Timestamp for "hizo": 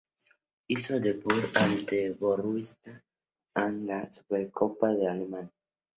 0.67-0.95